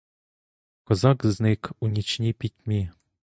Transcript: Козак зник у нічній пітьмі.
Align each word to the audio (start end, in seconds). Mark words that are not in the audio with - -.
Козак 0.83 1.25
зник 1.25 1.71
у 1.79 1.87
нічній 1.87 2.33
пітьмі. 2.33 2.91